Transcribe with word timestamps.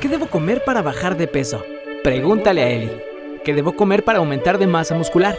¿Qué 0.00 0.08
debo 0.08 0.28
comer 0.28 0.64
para 0.64 0.80
bajar 0.80 1.18
de 1.18 1.26
peso? 1.26 1.62
Pregúntale 2.02 2.62
a 2.62 2.70
Eli. 2.70 2.90
¿Qué 3.44 3.52
debo 3.52 3.72
comer 3.72 4.02
para 4.02 4.20
aumentar 4.20 4.56
de 4.56 4.66
masa 4.66 4.94
muscular? 4.94 5.36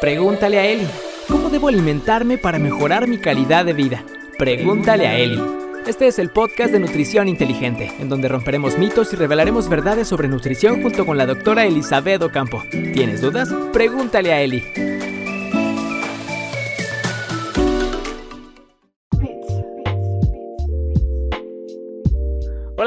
Pregúntale 0.00 0.58
a 0.58 0.66
Eli. 0.66 0.88
¿Cómo 1.28 1.48
debo 1.48 1.68
alimentarme 1.68 2.36
para 2.36 2.58
mejorar 2.58 3.06
mi 3.06 3.18
calidad 3.18 3.64
de 3.64 3.72
vida? 3.72 4.04
Pregúntale 4.36 5.06
a 5.06 5.16
Eli. 5.16 5.40
Este 5.86 6.08
es 6.08 6.18
el 6.18 6.30
podcast 6.30 6.72
de 6.72 6.80
Nutrición 6.80 7.28
Inteligente, 7.28 7.92
en 8.00 8.08
donde 8.08 8.26
romperemos 8.26 8.76
mitos 8.78 9.12
y 9.12 9.16
revelaremos 9.16 9.68
verdades 9.68 10.08
sobre 10.08 10.26
nutrición 10.26 10.82
junto 10.82 11.06
con 11.06 11.16
la 11.16 11.26
doctora 11.26 11.64
Elizabeth 11.64 12.20
Ocampo. 12.20 12.64
¿Tienes 12.70 13.20
dudas? 13.20 13.48
Pregúntale 13.72 14.32
a 14.32 14.42
Eli. 14.42 15.09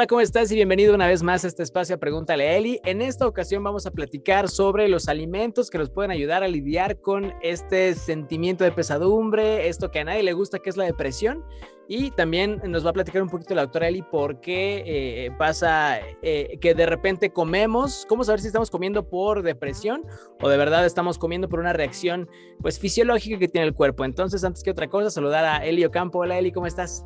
Hola, 0.03 0.09
¿cómo 0.09 0.19
estás? 0.19 0.51
Y 0.51 0.55
bienvenido 0.55 0.93
una 0.93 1.07
vez 1.07 1.23
más 1.23 1.45
a 1.45 1.47
este 1.47 1.63
espacio 1.63 1.95
a 1.95 1.97
Pregúntale 1.97 2.49
a 2.49 2.57
Eli. 2.57 2.81
En 2.83 3.01
esta 3.01 3.25
ocasión 3.25 3.63
vamos 3.63 3.85
a 3.85 3.91
platicar 3.91 4.49
sobre 4.49 4.89
los 4.89 5.07
alimentos 5.07 5.69
que 5.69 5.77
nos 5.77 5.89
pueden 5.89 6.11
ayudar 6.11 6.43
a 6.43 6.49
lidiar 6.49 6.99
con 6.99 7.33
este 7.41 7.95
sentimiento 7.95 8.65
de 8.65 8.73
pesadumbre, 8.73 9.69
esto 9.69 9.91
que 9.91 9.99
a 9.99 10.03
nadie 10.03 10.21
le 10.23 10.33
gusta, 10.33 10.59
que 10.59 10.69
es 10.69 10.75
la 10.75 10.83
depresión. 10.83 11.45
Y 11.87 12.11
también 12.11 12.61
nos 12.67 12.85
va 12.85 12.89
a 12.89 12.93
platicar 12.93 13.21
un 13.21 13.29
poquito 13.29 13.55
la 13.55 13.61
doctora 13.61 13.87
Eli 13.87 14.01
por 14.01 14.41
qué 14.41 14.83
eh, 14.85 15.31
pasa 15.37 16.01
eh, 16.21 16.57
que 16.59 16.73
de 16.73 16.85
repente 16.85 17.31
comemos, 17.31 18.05
cómo 18.09 18.25
saber 18.25 18.41
si 18.41 18.47
estamos 18.47 18.69
comiendo 18.69 19.07
por 19.07 19.41
depresión 19.41 20.05
o 20.41 20.49
de 20.49 20.57
verdad 20.57 20.85
estamos 20.85 21.17
comiendo 21.17 21.47
por 21.47 21.61
una 21.61 21.71
reacción 21.71 22.29
pues 22.59 22.77
fisiológica 22.77 23.39
que 23.39 23.47
tiene 23.47 23.67
el 23.67 23.73
cuerpo. 23.73 24.03
Entonces, 24.03 24.43
antes 24.43 24.63
que 24.63 24.71
otra 24.71 24.89
cosa, 24.89 25.09
saludar 25.09 25.45
a 25.45 25.65
Eli 25.65 25.85
Ocampo. 25.85 26.19
Hola 26.19 26.37
Eli, 26.37 26.51
¿cómo 26.51 26.67
estás? 26.67 27.05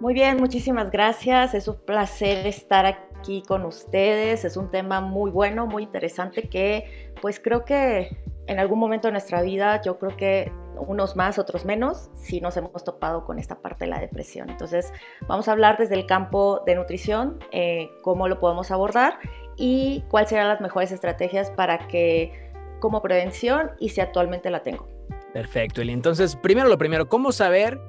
Muy 0.00 0.12
bien, 0.12 0.36
muchísimas 0.36 0.90
gracias. 0.90 1.54
Es 1.54 1.68
un 1.68 1.76
placer 1.76 2.46
estar 2.46 2.84
aquí 2.84 3.42
con 3.42 3.64
ustedes. 3.64 4.44
Es 4.44 4.58
un 4.58 4.70
tema 4.70 5.00
muy 5.00 5.30
bueno, 5.30 5.66
muy 5.66 5.84
interesante 5.84 6.48
que 6.48 7.14
pues 7.22 7.40
creo 7.40 7.64
que 7.64 8.14
en 8.46 8.58
algún 8.58 8.78
momento 8.78 9.08
de 9.08 9.12
nuestra 9.12 9.40
vida, 9.40 9.80
yo 9.82 9.98
creo 9.98 10.14
que 10.16 10.52
unos 10.76 11.16
más, 11.16 11.38
otros 11.38 11.64
menos, 11.64 12.10
sí 12.14 12.42
nos 12.42 12.58
hemos 12.58 12.84
topado 12.84 13.24
con 13.24 13.38
esta 13.38 13.60
parte 13.60 13.86
de 13.86 13.90
la 13.90 13.98
depresión. 13.98 14.50
Entonces 14.50 14.92
vamos 15.26 15.48
a 15.48 15.52
hablar 15.52 15.78
desde 15.78 15.94
el 15.94 16.04
campo 16.04 16.62
de 16.66 16.74
nutrición, 16.74 17.38
eh, 17.50 17.88
cómo 18.02 18.28
lo 18.28 18.38
podemos 18.38 18.70
abordar 18.70 19.18
y 19.56 20.04
cuáles 20.10 20.28
serán 20.28 20.48
las 20.48 20.60
mejores 20.60 20.92
estrategias 20.92 21.50
para 21.50 21.78
que 21.88 22.52
como 22.80 23.00
prevención 23.00 23.70
y 23.80 23.88
si 23.88 24.02
actualmente 24.02 24.50
la 24.50 24.62
tengo. 24.62 24.86
Perfecto, 25.32 25.80
Eli. 25.80 25.92
Entonces, 25.92 26.36
primero 26.36 26.68
lo 26.68 26.78
primero, 26.78 27.08
¿cómo 27.08 27.32
saber 27.32 27.80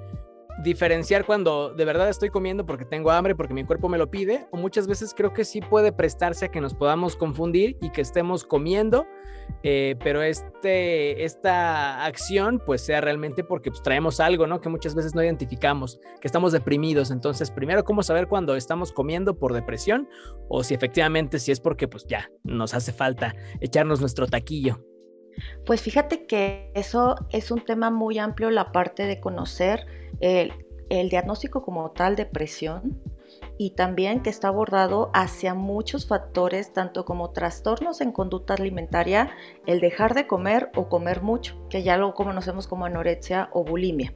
diferenciar 0.63 1.25
cuando 1.25 1.73
de 1.73 1.85
verdad 1.85 2.09
estoy 2.09 2.29
comiendo 2.29 2.65
porque 2.65 2.85
tengo 2.85 3.11
hambre, 3.11 3.35
porque 3.35 3.53
mi 3.53 3.63
cuerpo 3.63 3.89
me 3.89 3.97
lo 3.97 4.09
pide, 4.09 4.47
o 4.51 4.57
muchas 4.57 4.87
veces 4.87 5.13
creo 5.15 5.33
que 5.33 5.45
sí 5.45 5.61
puede 5.61 5.91
prestarse 5.91 6.45
a 6.45 6.47
que 6.49 6.61
nos 6.61 6.73
podamos 6.73 7.15
confundir 7.15 7.77
y 7.81 7.91
que 7.91 8.01
estemos 8.01 8.43
comiendo, 8.43 9.05
eh, 9.63 9.95
pero 10.03 10.21
este, 10.21 11.23
esta 11.23 12.05
acción 12.05 12.61
pues 12.65 12.81
sea 12.81 13.01
realmente 13.01 13.43
porque 13.43 13.69
pues, 13.69 13.81
traemos 13.81 14.19
algo, 14.19 14.47
¿no? 14.47 14.59
Que 14.59 14.69
muchas 14.69 14.95
veces 14.95 15.13
no 15.13 15.23
identificamos, 15.23 15.99
que 16.19 16.27
estamos 16.27 16.51
deprimidos. 16.51 17.11
Entonces, 17.11 17.51
primero, 17.51 17.83
¿cómo 17.83 18.03
saber 18.03 18.27
cuando 18.27 18.55
estamos 18.55 18.91
comiendo 18.91 19.37
por 19.37 19.53
depresión 19.53 20.09
o 20.49 20.63
si 20.63 20.73
efectivamente 20.73 21.39
si 21.39 21.51
es 21.51 21.59
porque 21.59 21.87
pues 21.87 22.05
ya 22.05 22.29
nos 22.43 22.73
hace 22.73 22.91
falta 22.91 23.35
echarnos 23.61 24.01
nuestro 24.01 24.27
taquillo? 24.27 24.83
Pues 25.65 25.81
fíjate 25.81 26.25
que 26.25 26.71
eso 26.73 27.15
es 27.31 27.51
un 27.51 27.63
tema 27.63 27.89
muy 27.89 28.19
amplio, 28.19 28.49
la 28.49 28.71
parte 28.71 29.05
de 29.05 29.19
conocer 29.19 29.85
el, 30.19 30.53
diagnóstico 31.09 31.63
como 31.63 31.91
tal, 31.91 32.15
depresión, 32.15 33.01
y 33.57 33.71
también 33.71 34.21
que 34.21 34.29
está 34.29 34.47
abordado 34.47 35.09
hacia 35.13 35.53
muchos 35.53 36.07
factores, 36.07 36.71
tanto 36.73 37.05
como 37.05 37.31
trastornos 37.31 38.01
en 38.01 38.11
conducta 38.11 38.53
alimentaria, 38.53 39.31
el 39.65 39.79
dejar 39.79 40.13
de 40.13 40.27
comer 40.27 40.71
o 40.75 40.87
comer 40.87 41.21
mucho, 41.21 41.55
que 41.69 41.83
ya 41.83 41.97
lo 41.97 42.13
conocemos 42.13 42.67
como 42.67 42.85
anorexia 42.85 43.49
o 43.51 43.63
bulimia. 43.63 44.13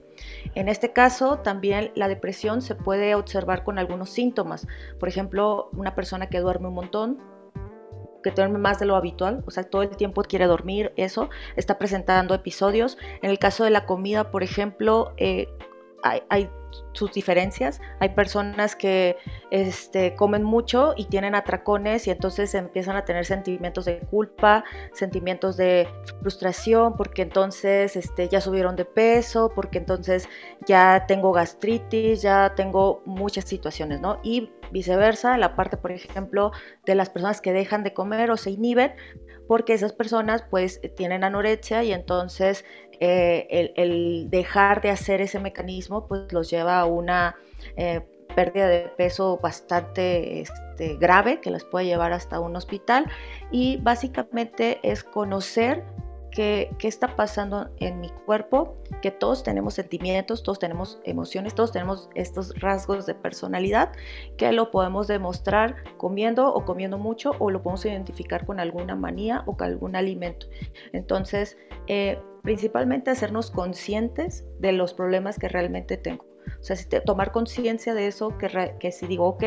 En 0.55 0.69
este 0.69 0.93
caso, 0.93 1.39
también 1.39 1.91
la 1.95 2.07
depresión 2.07 2.61
se 2.61 2.75
puede 2.75 3.15
observar 3.15 3.63
con 3.63 3.79
algunos 3.79 4.11
síntomas. 4.11 4.67
Por 4.99 5.09
ejemplo, 5.09 5.69
una 5.73 5.95
persona 5.95 6.29
que 6.29 6.39
duerme 6.39 6.67
un 6.67 6.75
montón, 6.75 7.17
que 8.21 8.31
duerme 8.31 8.59
más 8.59 8.79
de 8.79 8.85
lo 8.85 8.95
habitual, 8.95 9.43
o 9.45 9.51
sea, 9.51 9.63
todo 9.63 9.81
el 9.83 9.95
tiempo 9.95 10.23
quiere 10.23 10.45
dormir, 10.45 10.93
eso, 10.95 11.29
está 11.55 11.77
presentando 11.77 12.33
episodios. 12.33 12.97
En 13.21 13.29
el 13.29 13.39
caso 13.39 13.63
de 13.63 13.69
la 13.69 13.85
comida, 13.85 14.31
por 14.31 14.43
ejemplo, 14.43 15.13
eh, 15.17 15.47
hay, 16.03 16.49
sus 16.93 17.11
diferencias. 17.11 17.81
Hay 17.99 18.09
personas 18.09 18.75
que 18.75 19.17
este, 19.49 20.15
comen 20.15 20.43
mucho 20.43 20.93
y 20.95 21.05
tienen 21.05 21.35
atracones 21.35 22.07
y 22.07 22.11
entonces 22.11 22.53
empiezan 22.53 22.95
a 22.95 23.05
tener 23.05 23.25
sentimientos 23.25 23.85
de 23.85 23.99
culpa, 23.99 24.63
sentimientos 24.93 25.57
de 25.57 25.87
frustración, 26.21 26.95
porque 26.95 27.23
entonces 27.23 27.95
este, 27.95 28.29
ya 28.29 28.41
subieron 28.41 28.75
de 28.75 28.85
peso, 28.85 29.51
porque 29.53 29.77
entonces 29.77 30.27
ya 30.65 31.05
tengo 31.07 31.31
gastritis, 31.31 32.21
ya 32.21 32.53
tengo 32.55 33.01
muchas 33.05 33.45
situaciones, 33.45 33.99
¿no? 34.01 34.19
Y 34.23 34.49
viceversa, 34.71 35.37
la 35.37 35.55
parte, 35.55 35.77
por 35.77 35.91
ejemplo, 35.91 36.51
de 36.85 36.95
las 36.95 37.09
personas 37.09 37.41
que 37.41 37.53
dejan 37.53 37.83
de 37.83 37.93
comer 37.93 38.31
o 38.31 38.37
se 38.37 38.51
inhiben, 38.51 38.93
porque 39.47 39.73
esas 39.73 39.93
personas 39.93 40.43
pues 40.49 40.81
tienen 40.95 41.23
anorexia 41.23 41.83
y 41.83 41.91
entonces 41.91 42.65
eh, 42.99 43.73
el, 43.75 44.29
dejar 44.29 44.81
de 44.81 44.91
hacer 44.91 45.21
ese 45.21 45.39
mecanismo 45.39 46.07
pues 46.07 46.31
los 46.31 46.49
lleva 46.49 46.79
a 46.79 46.85
una 46.85 47.35
eh, 47.75 48.01
pérdida 48.35 48.67
de 48.67 48.81
peso 48.95 49.39
bastante 49.41 50.41
este, 50.41 50.95
grave 50.97 51.41
que 51.41 51.51
les 51.51 51.63
puede 51.63 51.85
llevar 51.85 52.13
hasta 52.13 52.39
un 52.39 52.55
hospital. 52.55 53.05
Y 53.51 53.77
básicamente 53.77 54.79
es 54.83 55.03
conocer 55.03 55.83
qué, 56.31 56.75
está 56.81 57.15
pasando 57.15 57.69
en 57.77 57.99
mi 57.99 58.09
cuerpo, 58.25 58.77
que 59.01 59.11
todos 59.11 59.43
tenemos 59.43 59.75
sentimientos, 59.75 60.43
todos 60.43 60.59
tenemos 60.59 60.99
emociones, 61.03 61.53
todos 61.53 61.71
tenemos 61.71 62.09
estos 62.15 62.53
rasgos 62.59 63.05
de 63.05 63.13
personalidad 63.13 63.91
que 64.37 64.51
lo 64.51 64.71
podemos 64.71 65.07
demostrar 65.07 65.75
comiendo 65.97 66.53
o 66.53 66.65
comiendo 66.65 66.97
mucho 66.97 67.31
o 67.39 67.51
lo 67.51 67.61
podemos 67.61 67.85
identificar 67.85 68.45
con 68.45 68.59
alguna 68.59 68.95
manía 68.95 69.43
o 69.45 69.55
con 69.57 69.67
algún 69.67 69.95
alimento. 69.95 70.47
Entonces, 70.93 71.57
eh, 71.87 72.19
principalmente 72.43 73.11
hacernos 73.11 73.51
conscientes 73.51 74.45
de 74.59 74.71
los 74.71 74.93
problemas 74.93 75.37
que 75.37 75.47
realmente 75.47 75.97
tengo. 75.97 76.25
O 76.59 76.63
sea, 76.63 76.75
si 76.75 76.87
tomar 77.05 77.31
conciencia 77.31 77.93
de 77.93 78.07
eso, 78.07 78.37
que, 78.37 78.75
que, 78.79 78.91
si 78.91 79.07
digo, 79.07 79.27
ok, 79.27 79.43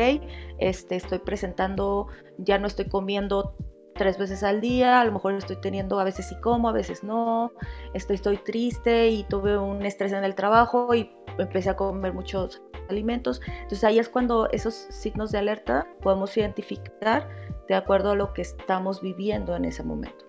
este, 0.59 0.95
estoy 0.95 1.19
presentando, 1.19 2.07
ya 2.37 2.57
no 2.57 2.67
estoy 2.67 2.85
comiendo 2.85 3.55
tres 3.95 4.17
veces 4.17 4.43
al 4.43 4.61
día, 4.61 5.01
a 5.01 5.05
lo 5.05 5.13
mejor 5.13 5.33
estoy 5.33 5.55
teniendo, 5.55 5.99
a 5.99 6.03
veces 6.03 6.27
sí 6.27 6.35
como, 6.41 6.69
a 6.69 6.73
veces 6.73 7.03
no, 7.03 7.51
estoy, 7.93 8.15
estoy 8.15 8.37
triste 8.37 9.07
y 9.07 9.23
tuve 9.23 9.57
un 9.57 9.85
estrés 9.85 10.11
en 10.11 10.23
el 10.23 10.35
trabajo 10.35 10.93
y 10.93 11.11
empecé 11.37 11.69
a 11.69 11.75
comer 11.75 12.13
muchos 12.13 12.61
alimentos. 12.89 13.41
Entonces 13.47 13.83
ahí 13.83 13.99
es 13.99 14.09
cuando 14.09 14.49
esos 14.51 14.73
signos 14.73 15.31
de 15.31 15.39
alerta 15.39 15.87
podemos 16.01 16.35
identificar 16.37 17.27
de 17.67 17.75
acuerdo 17.75 18.11
a 18.11 18.15
lo 18.15 18.33
que 18.33 18.41
estamos 18.41 19.01
viviendo 19.01 19.55
en 19.55 19.65
ese 19.65 19.83
momento. 19.83 20.24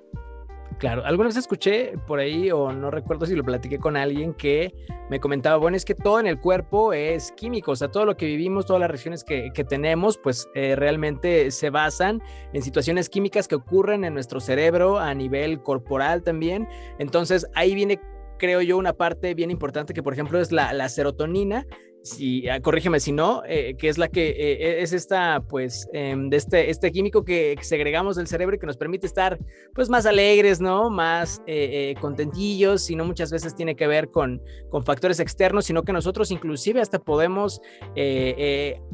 Claro, 0.78 1.06
alguna 1.06 1.28
vez 1.28 1.38
escuché 1.38 1.94
por 2.06 2.18
ahí, 2.18 2.50
o 2.50 2.70
no 2.70 2.90
recuerdo 2.90 3.24
si 3.24 3.34
lo 3.34 3.42
platiqué 3.42 3.78
con 3.78 3.96
alguien, 3.96 4.34
que 4.34 4.74
me 5.08 5.20
comentaba, 5.20 5.56
bueno, 5.56 5.74
es 5.74 5.86
que 5.86 5.94
todo 5.94 6.20
en 6.20 6.26
el 6.26 6.38
cuerpo 6.38 6.92
es 6.92 7.32
químico, 7.32 7.72
o 7.72 7.76
sea, 7.76 7.88
todo 7.88 8.04
lo 8.04 8.18
que 8.18 8.26
vivimos, 8.26 8.66
todas 8.66 8.80
las 8.80 8.90
reacciones 8.90 9.24
que, 9.24 9.50
tenemos, 9.66 10.18
pues 10.18 10.50
eh, 10.54 10.76
realmente 10.76 11.50
se 11.50 11.70
basan 11.70 12.22
en 12.52 12.62
situaciones 12.62 13.08
químicas 13.08 13.48
que 13.48 13.54
ocurren 13.54 14.04
en 14.04 14.12
nuestro 14.12 14.38
cerebro 14.38 14.98
a 14.98 15.14
nivel 15.14 15.62
corporal 15.62 16.22
también. 16.22 16.68
Entonces, 16.98 17.46
ahí 17.54 17.74
viene 17.74 17.98
creo 18.38 18.60
yo, 18.60 18.76
una 18.76 18.92
parte 18.92 19.32
bien 19.32 19.50
importante 19.50 19.94
que, 19.94 20.02
por 20.02 20.12
ejemplo, 20.12 20.38
es 20.38 20.52
la 20.52 20.88
serotonina, 20.90 21.66
si, 22.06 22.48
ah, 22.48 22.60
corrígeme 22.60 23.00
si 23.00 23.12
no, 23.12 23.42
eh, 23.46 23.76
que 23.76 23.88
es 23.88 23.98
la 23.98 24.08
que 24.08 24.28
eh, 24.28 24.82
es 24.82 24.92
esta, 24.92 25.42
pues, 25.48 25.88
em, 25.92 26.30
de 26.30 26.36
este, 26.36 26.70
este 26.70 26.92
químico 26.92 27.24
que 27.24 27.56
segregamos 27.60 28.16
del 28.16 28.26
cerebro 28.28 28.56
y 28.56 28.58
que 28.58 28.66
nos 28.66 28.76
permite 28.76 29.06
estar, 29.06 29.38
pues, 29.74 29.88
más 29.88 30.06
alegres, 30.06 30.60
¿no? 30.60 30.88
Más 30.88 31.42
eh, 31.46 31.94
contentillos, 32.00 32.84
sino 32.84 33.04
muchas 33.04 33.30
veces 33.30 33.54
tiene 33.54 33.74
que 33.74 33.86
ver 33.86 34.10
con, 34.10 34.40
con 34.70 34.84
factores 34.84 35.20
externos, 35.20 35.64
sino 35.64 35.82
que 35.82 35.92
nosotros 35.92 36.30
inclusive 36.30 36.80
hasta 36.80 36.98
podemos 36.98 37.60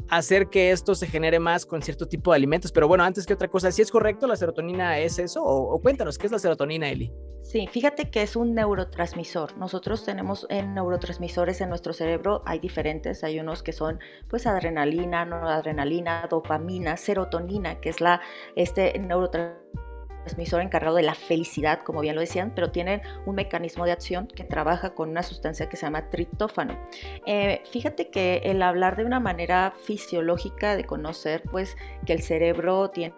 hacer 0.09 0.47
que 0.47 0.71
esto 0.71 0.95
se 0.95 1.07
genere 1.07 1.39
más 1.39 1.65
con 1.65 1.81
cierto 1.81 2.07
tipo 2.07 2.31
de 2.31 2.37
alimentos. 2.37 2.71
Pero 2.71 2.87
bueno, 2.87 3.03
antes 3.03 3.25
que 3.25 3.33
otra 3.33 3.47
cosa, 3.47 3.71
si 3.71 3.81
es 3.81 3.91
correcto, 3.91 4.27
la 4.27 4.35
serotonina 4.35 4.97
es 4.99 5.19
eso, 5.19 5.43
o, 5.43 5.73
o 5.73 5.81
cuéntanos, 5.81 6.17
¿qué 6.17 6.25
es 6.25 6.31
la 6.31 6.39
serotonina, 6.39 6.89
Eli? 6.89 7.11
Sí, 7.43 7.67
fíjate 7.67 8.09
que 8.09 8.21
es 8.21 8.35
un 8.35 8.55
neurotransmisor. 8.55 9.57
Nosotros 9.57 10.05
tenemos 10.05 10.47
en 10.49 10.73
neurotransmisores 10.73 11.59
en 11.59 11.69
nuestro 11.69 11.91
cerebro, 11.91 12.41
hay 12.45 12.57
diferentes 12.59 13.02
hay 13.23 13.39
unos 13.39 13.63
que 13.63 13.73
son 13.73 13.99
pues 14.29 14.47
adrenalina, 14.47 15.25
noradrenalina, 15.25 16.27
dopamina, 16.29 16.97
serotonina, 16.97 17.79
que 17.79 17.89
es 17.89 18.01
la 18.01 18.21
este 18.55 18.97
neurotransmisor 18.97 20.61
encargado 20.61 20.95
de 20.95 21.03
la 21.03 21.15
felicidad, 21.15 21.81
como 21.83 22.01
bien 22.01 22.15
lo 22.15 22.21
decían, 22.21 22.53
pero 22.55 22.71
tienen 22.71 23.01
un 23.25 23.35
mecanismo 23.35 23.85
de 23.85 23.91
acción 23.91 24.27
que 24.27 24.43
trabaja 24.43 24.91
con 24.91 25.09
una 25.09 25.23
sustancia 25.23 25.67
que 25.67 25.75
se 25.77 25.85
llama 25.85 26.09
triptófano. 26.09 26.77
Eh, 27.25 27.61
fíjate 27.69 28.09
que 28.09 28.41
el 28.45 28.61
hablar 28.61 28.95
de 28.95 29.05
una 29.05 29.19
manera 29.19 29.73
fisiológica 29.83 30.75
de 30.75 30.85
conocer, 30.85 31.43
pues, 31.51 31.75
que 32.05 32.13
el 32.13 32.21
cerebro 32.21 32.89
tiene, 32.89 33.13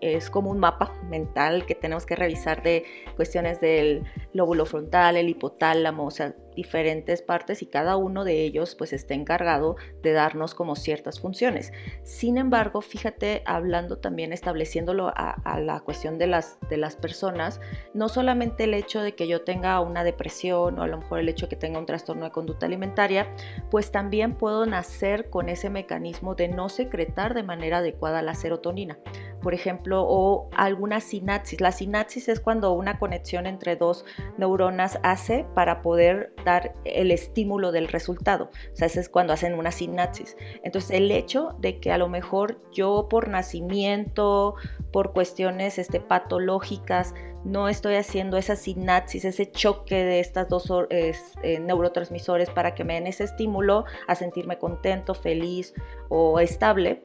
es 0.00 0.30
como 0.30 0.50
un 0.50 0.58
mapa 0.58 0.92
mental 1.08 1.64
que 1.66 1.74
tenemos 1.74 2.04
que 2.06 2.16
revisar 2.16 2.62
de 2.62 2.84
cuestiones 3.16 3.60
del 3.60 4.04
lóbulo 4.34 4.66
frontal, 4.66 5.16
el 5.16 5.28
hipotálamo, 5.28 6.06
o 6.06 6.10
sea, 6.10 6.34
diferentes 6.56 7.22
partes 7.22 7.62
y 7.62 7.66
cada 7.66 7.96
uno 7.96 8.24
de 8.24 8.42
ellos 8.42 8.74
pues 8.74 8.92
está 8.92 9.14
encargado 9.14 9.76
de 10.02 10.12
darnos 10.12 10.54
como 10.54 10.74
ciertas 10.74 11.20
funciones. 11.20 11.72
Sin 12.02 12.38
embargo, 12.38 12.80
fíjate, 12.80 13.42
hablando 13.44 13.98
también, 13.98 14.32
estableciéndolo 14.32 15.12
a, 15.14 15.36
la 15.60 15.80
cuestión 15.80 16.18
de 16.18 16.26
las, 16.26 16.58
de 16.68 16.76
las 16.76 16.96
personas, 16.96 17.60
no 17.94 18.08
solamente 18.08 18.64
el 18.64 18.74
hecho 18.74 19.02
de 19.02 19.14
que 19.14 19.28
yo 19.28 19.42
tenga 19.42 19.80
una 19.80 20.02
depresión 20.02 20.78
o 20.78 20.82
a 20.82 20.86
lo 20.86 20.98
mejor 20.98 21.20
el 21.20 21.28
hecho 21.28 21.46
de 21.46 21.50
que 21.50 21.56
tenga 21.56 21.78
un 21.78 21.86
trastorno 21.86 22.24
de 22.24 22.32
conducta 22.32 22.66
alimentaria, 22.66 23.32
pues 23.70 23.92
también 23.92 24.34
puedo 24.34 24.66
nacer 24.66 25.30
con 25.30 25.48
ese 25.48 25.70
mecanismo 25.70 26.34
de 26.34 26.48
no 26.48 26.68
secretar 26.68 27.34
de 27.34 27.42
manera 27.42 27.78
adecuada 27.78 28.22
la 28.22 28.34
serotonina 28.34 28.98
por 29.46 29.54
ejemplo, 29.54 30.04
o 30.04 30.48
alguna 30.56 30.98
sinapsis. 30.98 31.60
La 31.60 31.70
sinapsis 31.70 32.28
es 32.28 32.40
cuando 32.40 32.72
una 32.72 32.98
conexión 32.98 33.46
entre 33.46 33.76
dos 33.76 34.04
neuronas 34.38 34.98
hace 35.04 35.46
para 35.54 35.82
poder 35.82 36.34
el 36.84 37.10
estímulo 37.10 37.72
del 37.72 37.88
resultado. 37.88 38.50
O 38.72 38.76
sea, 38.76 38.86
ese 38.86 39.00
es 39.00 39.08
cuando 39.08 39.32
hacen 39.32 39.54
una 39.54 39.72
sinapsis. 39.72 40.36
Entonces, 40.62 40.90
el 40.90 41.10
hecho 41.10 41.56
de 41.58 41.80
que 41.80 41.92
a 41.92 41.98
lo 41.98 42.08
mejor 42.08 42.60
yo 42.72 43.08
por 43.08 43.28
nacimiento, 43.28 44.54
por 44.92 45.12
cuestiones 45.12 45.78
este, 45.78 46.00
patológicas, 46.00 47.14
no 47.44 47.68
estoy 47.68 47.94
haciendo 47.94 48.36
esa 48.36 48.56
sinapsis, 48.56 49.24
ese 49.24 49.50
choque 49.50 49.94
de 49.94 50.20
estas 50.20 50.48
dos 50.48 50.70
eh, 50.90 51.14
neurotransmisores 51.60 52.50
para 52.50 52.74
que 52.74 52.82
me 52.82 52.94
den 52.94 53.06
ese 53.06 53.24
estímulo 53.24 53.84
a 54.08 54.14
sentirme 54.16 54.58
contento, 54.58 55.14
feliz 55.14 55.72
o 56.08 56.40
estable, 56.40 57.04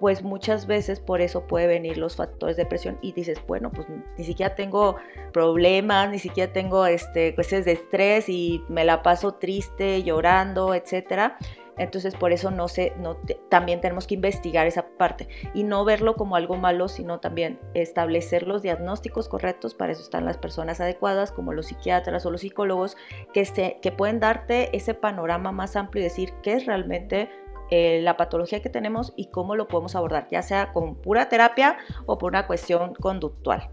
pues 0.00 0.22
muchas 0.22 0.66
veces 0.66 1.00
por 1.00 1.20
eso 1.20 1.46
puede 1.46 1.66
venir 1.66 1.98
los 1.98 2.16
factores 2.16 2.56
de 2.56 2.64
depresión 2.64 2.98
y 3.02 3.12
dices, 3.12 3.38
bueno, 3.46 3.70
pues 3.70 3.86
ni 4.16 4.24
siquiera 4.24 4.54
tengo 4.54 4.96
problemas, 5.32 6.10
ni 6.10 6.18
siquiera 6.18 6.52
tengo 6.52 6.86
este, 6.86 7.34
cuestiones 7.34 7.64
de 7.64 7.72
estrés 7.72 8.28
y 8.28 8.62
me 8.68 8.84
la 8.84 9.02
paso 9.02 9.34
triste, 9.34 10.02
llorando, 10.02 10.74
etcétera. 10.74 11.38
Entonces 11.78 12.14
por 12.14 12.32
eso 12.32 12.50
no 12.50 12.68
sé, 12.68 12.94
no 12.98 13.18
también 13.50 13.80
tenemos 13.80 14.06
que 14.06 14.14
investigar 14.14 14.66
esa 14.66 14.86
parte 14.96 15.28
y 15.52 15.62
no 15.62 15.84
verlo 15.84 16.14
como 16.14 16.36
algo 16.36 16.56
malo, 16.56 16.88
sino 16.88 17.20
también 17.20 17.58
establecer 17.74 18.46
los 18.46 18.62
diagnósticos 18.62 19.28
correctos. 19.28 19.74
Para 19.74 19.92
eso 19.92 20.02
están 20.02 20.24
las 20.24 20.38
personas 20.38 20.80
adecuadas, 20.80 21.32
como 21.32 21.52
los 21.52 21.66
psiquiatras 21.66 22.24
o 22.24 22.30
los 22.30 22.40
psicólogos, 22.40 22.96
que, 23.34 23.44
se, 23.44 23.78
que 23.82 23.92
pueden 23.92 24.20
darte 24.20 24.74
ese 24.74 24.94
panorama 24.94 25.52
más 25.52 25.76
amplio 25.76 26.00
y 26.00 26.04
decir 26.04 26.32
qué 26.42 26.54
es 26.54 26.66
realmente 26.66 27.28
eh, 27.70 28.00
la 28.02 28.16
patología 28.16 28.62
que 28.62 28.70
tenemos 28.70 29.12
y 29.16 29.30
cómo 29.30 29.56
lo 29.56 29.68
podemos 29.68 29.96
abordar, 29.96 30.28
ya 30.30 30.42
sea 30.42 30.72
con 30.72 30.96
pura 30.96 31.28
terapia 31.28 31.78
o 32.06 32.18
por 32.18 32.32
una 32.32 32.46
cuestión 32.46 32.94
conductual. 32.94 33.68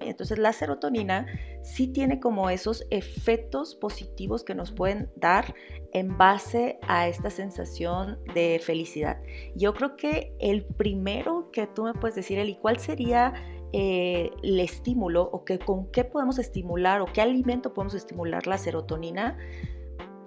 Entonces 0.00 0.38
la 0.38 0.52
serotonina 0.52 1.26
sí 1.62 1.88
tiene 1.88 2.20
como 2.20 2.50
esos 2.50 2.86
efectos 2.90 3.74
positivos 3.74 4.44
que 4.44 4.54
nos 4.54 4.72
pueden 4.72 5.10
dar 5.16 5.54
en 5.92 6.16
base 6.16 6.78
a 6.82 7.08
esta 7.08 7.30
sensación 7.30 8.18
de 8.34 8.60
felicidad. 8.62 9.20
Yo 9.54 9.74
creo 9.74 9.96
que 9.96 10.34
el 10.38 10.64
primero 10.64 11.50
que 11.52 11.66
tú 11.66 11.84
me 11.84 11.94
puedes 11.94 12.14
decir, 12.14 12.38
Eli, 12.38 12.56
¿cuál 12.56 12.78
sería 12.78 13.34
eh, 13.72 14.30
el 14.42 14.60
estímulo 14.60 15.22
o 15.24 15.44
que, 15.44 15.58
con 15.58 15.90
qué 15.90 16.04
podemos 16.04 16.38
estimular 16.38 17.00
o 17.00 17.06
qué 17.06 17.20
alimento 17.20 17.74
podemos 17.74 17.94
estimular 17.94 18.46
la 18.46 18.58
serotonina? 18.58 19.36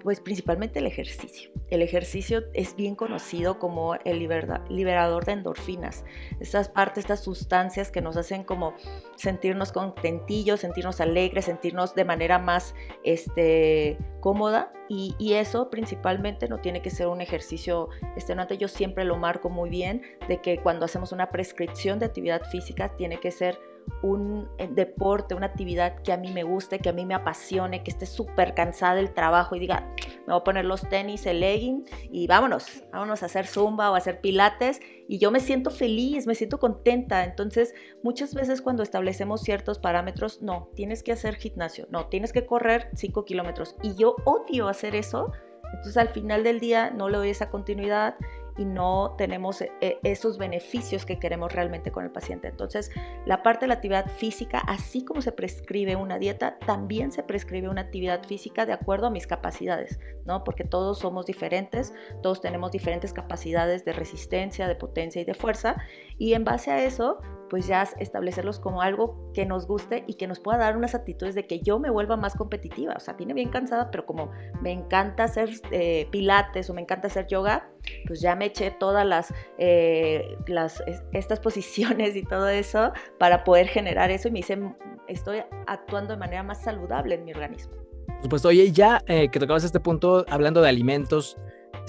Pues 0.03 0.19
principalmente 0.19 0.79
el 0.79 0.87
ejercicio. 0.87 1.51
El 1.69 1.81
ejercicio 1.81 2.43
es 2.53 2.75
bien 2.75 2.95
conocido 2.95 3.59
como 3.59 3.95
el 4.03 4.19
liberador 4.19 5.25
de 5.25 5.31
endorfinas. 5.33 6.03
Estas 6.39 6.69
partes, 6.69 7.03
estas 7.03 7.23
sustancias 7.23 7.91
que 7.91 8.01
nos 8.01 8.17
hacen 8.17 8.43
como 8.43 8.73
sentirnos 9.15 9.71
contentillos, 9.71 10.61
sentirnos 10.61 11.01
alegres, 11.01 11.45
sentirnos 11.45 11.93
de 11.93 12.05
manera 12.05 12.39
más 12.39 12.73
este, 13.03 13.97
cómoda. 14.21 14.73
Y, 14.89 15.15
y, 15.19 15.33
eso 15.33 15.69
principalmente 15.69 16.49
no 16.49 16.59
tiene 16.59 16.81
que 16.81 16.89
ser 16.89 17.07
un 17.07 17.21
ejercicio 17.21 17.87
extenuante. 18.15 18.57
Yo 18.57 18.67
siempre 18.67 19.05
lo 19.05 19.15
marco 19.15 19.49
muy 19.49 19.69
bien 19.69 20.01
de 20.27 20.41
que 20.41 20.57
cuando 20.57 20.85
hacemos 20.85 21.13
una 21.13 21.29
prescripción 21.29 21.99
de 21.99 22.07
actividad 22.07 22.41
física 22.49 22.89
tiene 22.97 23.19
que 23.21 23.31
ser 23.31 23.57
un 24.01 24.49
eh, 24.57 24.67
deporte, 24.71 25.35
una 25.35 25.47
actividad 25.47 26.01
que 26.01 26.11
a 26.11 26.17
mí 26.17 26.31
me 26.31 26.43
guste, 26.43 26.79
que 26.79 26.89
a 26.89 26.93
mí 26.93 27.05
me 27.05 27.13
apasione, 27.13 27.83
que 27.83 27.91
esté 27.91 28.05
súper 28.05 28.53
cansada 28.53 28.95
del 28.95 29.13
trabajo 29.13 29.55
y 29.55 29.59
diga, 29.59 29.93
me 30.25 30.33
voy 30.33 30.41
a 30.41 30.43
poner 30.43 30.65
los 30.65 30.87
tenis, 30.89 31.25
el 31.25 31.39
legging 31.39 31.85
y 32.11 32.27
vámonos, 32.27 32.83
vámonos 32.91 33.23
a 33.23 33.27
hacer 33.27 33.47
zumba 33.47 33.91
o 33.91 33.95
a 33.95 33.97
hacer 33.97 34.21
pilates 34.21 34.79
y 35.07 35.17
yo 35.17 35.29
me 35.29 35.39
siento 35.39 35.69
feliz, 35.69 36.25
me 36.25 36.35
siento 36.35 36.59
contenta. 36.59 37.23
Entonces, 37.23 37.73
muchas 38.03 38.33
veces 38.33 38.61
cuando 38.61 38.83
establecemos 38.83 39.41
ciertos 39.41 39.79
parámetros, 39.79 40.41
no, 40.41 40.69
tienes 40.75 41.03
que 41.03 41.11
hacer 41.11 41.35
gimnasio, 41.35 41.87
no, 41.91 42.07
tienes 42.07 42.33
que 42.33 42.45
correr 42.45 42.89
5 42.95 43.25
kilómetros 43.25 43.75
y 43.83 43.95
yo 43.95 44.15
odio 44.25 44.67
hacer 44.67 44.95
eso. 44.95 45.31
Entonces 45.73 45.97
al 45.97 46.09
final 46.09 46.43
del 46.43 46.59
día 46.59 46.89
no 46.91 47.07
le 47.09 47.17
doy 47.17 47.29
esa 47.29 47.49
continuidad 47.49 48.15
y 48.61 48.65
no 48.65 49.15
tenemos 49.17 49.59
eh, 49.61 49.71
eh, 49.81 49.97
esos 50.03 50.37
beneficios 50.37 51.03
que 51.03 51.17
queremos 51.17 51.51
realmente 51.51 51.91
con 51.91 52.03
el 52.05 52.11
paciente. 52.11 52.47
Entonces, 52.47 52.91
la 53.25 53.41
parte 53.41 53.61
de 53.61 53.69
la 53.69 53.73
actividad 53.75 54.05
física, 54.05 54.59
así 54.59 55.03
como 55.03 55.21
se 55.21 55.31
prescribe 55.31 55.95
una 55.95 56.19
dieta, 56.19 56.59
también 56.59 57.11
se 57.11 57.23
prescribe 57.23 57.69
una 57.69 57.81
actividad 57.81 58.23
física 58.23 58.67
de 58.67 58.73
acuerdo 58.73 59.07
a 59.07 59.09
mis 59.09 59.25
capacidades, 59.25 59.99
¿no? 60.25 60.43
Porque 60.43 60.63
todos 60.63 60.99
somos 60.99 61.25
diferentes, 61.25 61.93
todos 62.21 62.39
tenemos 62.39 62.71
diferentes 62.71 63.13
capacidades 63.13 63.83
de 63.83 63.93
resistencia, 63.93 64.67
de 64.67 64.75
potencia 64.75 65.21
y 65.21 65.25
de 65.25 65.33
fuerza, 65.33 65.77
y 66.19 66.33
en 66.33 66.43
base 66.43 66.69
a 66.69 66.83
eso, 66.83 67.19
pues 67.51 67.67
ya 67.67 67.83
establecerlos 67.99 68.59
como 68.61 68.81
algo 68.81 69.29
que 69.33 69.45
nos 69.45 69.67
guste 69.67 70.05
y 70.07 70.13
que 70.13 70.25
nos 70.25 70.39
pueda 70.39 70.57
dar 70.57 70.77
unas 70.77 70.95
actitudes 70.95 71.35
de 71.35 71.47
que 71.47 71.59
yo 71.59 71.79
me 71.79 71.89
vuelva 71.89 72.15
más 72.15 72.33
competitiva. 72.33 72.93
O 72.95 72.99
sea, 73.01 73.15
viene 73.15 73.33
bien 73.33 73.49
cansada, 73.49 73.91
pero 73.91 74.05
como 74.05 74.31
me 74.61 74.71
encanta 74.71 75.25
hacer 75.25 75.49
eh, 75.69 76.07
pilates 76.11 76.69
o 76.69 76.73
me 76.73 76.79
encanta 76.79 77.07
hacer 77.07 77.27
yoga, 77.27 77.69
pues 78.07 78.21
ya 78.21 78.37
me 78.37 78.45
eché 78.45 78.71
todas 78.71 79.05
las, 79.05 79.33
eh, 79.57 80.37
las 80.47 80.81
estas 81.11 81.39
posiciones 81.41 82.15
y 82.15 82.23
todo 82.23 82.47
eso 82.47 82.93
para 83.19 83.43
poder 83.43 83.67
generar 83.67 84.11
eso 84.11 84.29
y 84.29 84.31
me 84.31 84.39
dice, 84.39 84.57
estoy 85.09 85.43
actuando 85.67 86.13
de 86.13 86.19
manera 86.19 86.43
más 86.43 86.63
saludable 86.63 87.15
en 87.15 87.25
mi 87.25 87.33
organismo. 87.33 87.73
Por 88.07 88.23
supuesto, 88.23 88.47
oye, 88.47 88.71
ya 88.71 89.03
eh, 89.07 89.27
que 89.27 89.39
tocabas 89.41 89.65
este 89.65 89.81
punto 89.81 90.25
hablando 90.29 90.61
de 90.61 90.69
alimentos, 90.69 91.37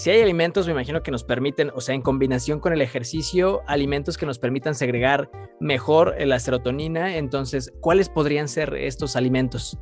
si 0.02 0.10
hay 0.10 0.20
alimentos, 0.20 0.66
me 0.66 0.72
imagino 0.72 1.04
que 1.04 1.12
nos 1.12 1.22
permiten, 1.22 1.70
o 1.76 1.80
sea, 1.80 1.94
en 1.94 2.02
combinación 2.02 2.58
con 2.58 2.72
el 2.72 2.82
ejercicio, 2.82 3.62
alimentos 3.68 4.18
que 4.18 4.26
nos 4.26 4.40
permitan 4.40 4.74
segregar 4.74 5.30
mejor 5.60 6.16
la 6.18 6.40
serotonina. 6.40 7.18
Entonces, 7.18 7.72
¿cuáles 7.78 8.08
podrían 8.08 8.48
ser 8.48 8.74
estos 8.74 9.14
alimentos? 9.14 9.78